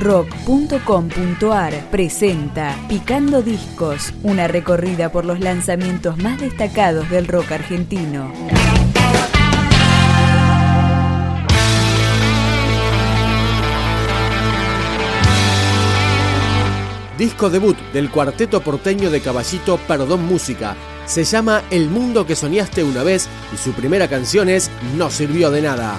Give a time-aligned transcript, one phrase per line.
[0.00, 8.32] rock.com.ar presenta Picando Discos, una recorrida por los lanzamientos más destacados del rock argentino.
[17.18, 20.74] Disco debut del cuarteto porteño de Caballito Perdón Música.
[21.04, 25.50] Se llama El mundo que soñaste una vez y su primera canción es No sirvió
[25.50, 25.98] de nada.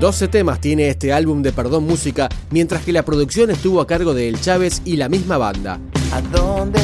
[0.00, 4.14] 12 temas tiene este álbum de Perdón Música, mientras que la producción estuvo a cargo
[4.14, 5.80] de El Chávez y la misma banda.
[6.12, 6.78] ¿A dónde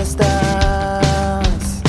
[0.00, 1.82] estás?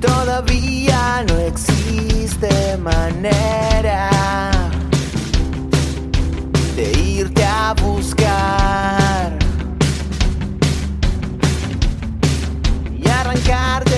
[0.00, 4.10] Todavía no existe manera
[6.74, 9.38] de irte a buscar
[12.98, 13.91] y arrancar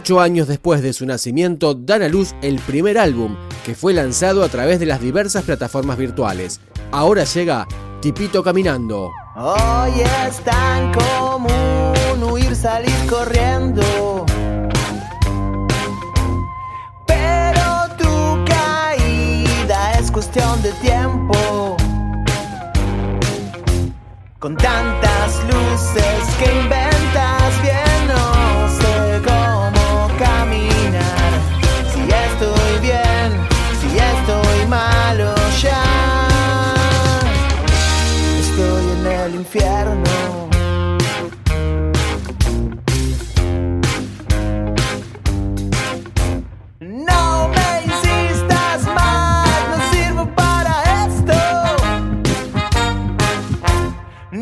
[0.00, 3.36] Ocho años después de su nacimiento, dan a luz el primer álbum,
[3.66, 6.58] que fue lanzado a través de las diversas plataformas virtuales.
[6.90, 7.68] Ahora llega
[8.00, 9.10] Tipito Caminando.
[9.36, 9.92] Hoy
[10.26, 14.24] es tan común huir, salir corriendo.
[17.06, 21.76] Pero tu caída es cuestión de tiempo.
[24.38, 26.99] Con tantas luces que inventas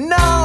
[0.08, 0.37] No!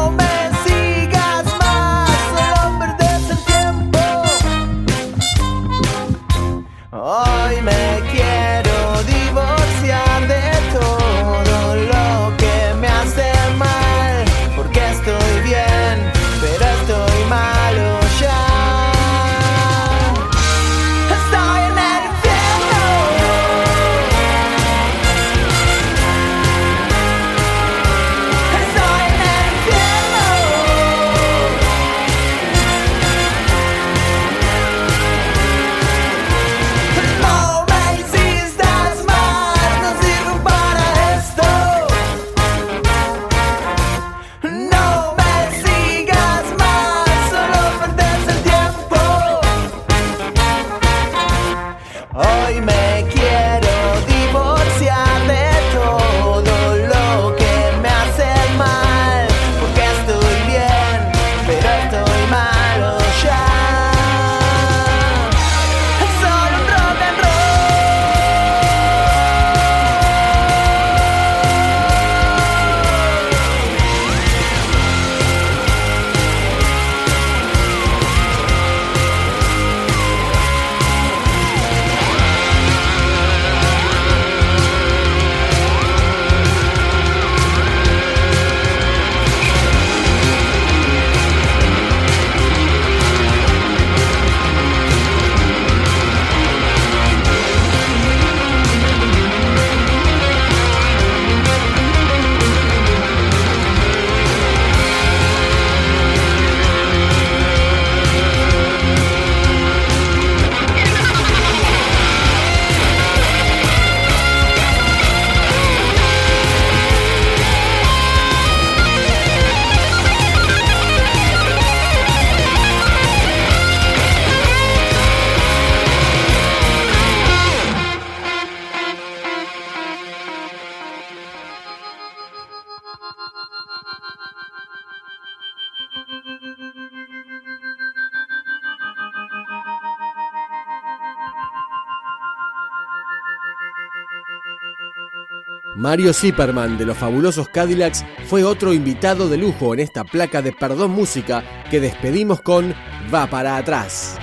[145.75, 150.51] Mario Zipperman de los fabulosos Cadillacs fue otro invitado de lujo en esta placa de
[150.51, 152.75] Perdón Música que despedimos con
[153.13, 154.18] Va para atrás.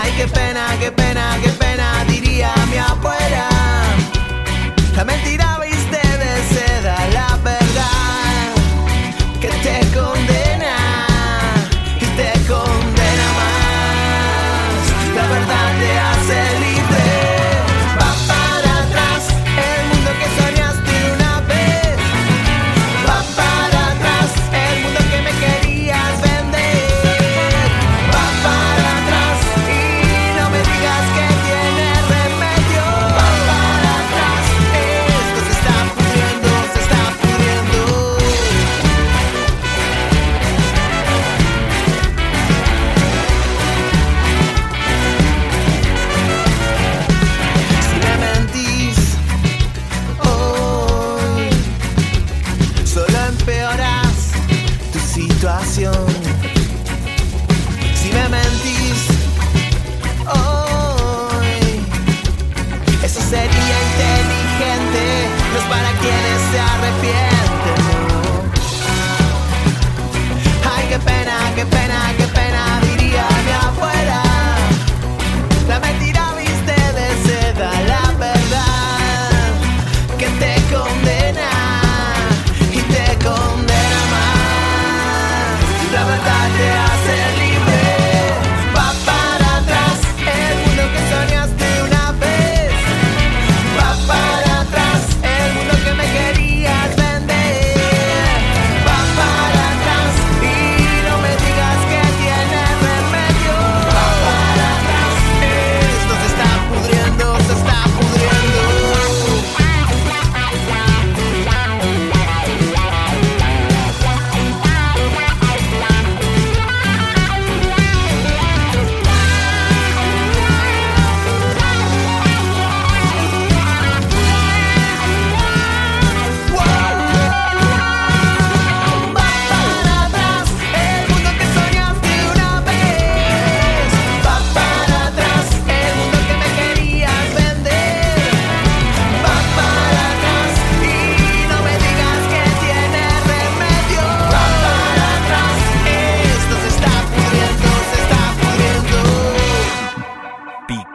[0.00, 3.48] Ay, qué pena, qué pena, qué pena, diría mi abuela.
[4.94, 5.57] La mentira
[57.94, 59.06] Si me mentís
[60.26, 61.80] hoy,
[63.04, 67.27] eso sería inteligente, no es para quienes se arrepienten.